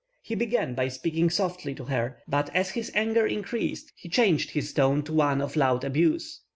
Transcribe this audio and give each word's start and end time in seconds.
He 0.23 0.33
began 0.33 0.73
by 0.73 0.87
speaking 0.87 1.29
softly 1.29 1.75
to 1.75 1.83
her, 1.83 2.17
but 2.27 2.49
as 2.55 2.71
his 2.71 2.91
anger 2.95 3.27
increased, 3.27 3.91
he 3.95 4.09
changed 4.09 4.49
his 4.49 4.73
tone 4.73 5.03
to 5.03 5.13
one 5.13 5.41
of 5.43 5.55
loud 5.55 5.83
abuse. 5.83 6.41